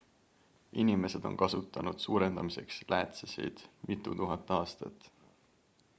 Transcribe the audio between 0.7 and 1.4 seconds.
inimesed on